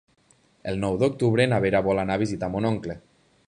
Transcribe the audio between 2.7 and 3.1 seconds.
oncle.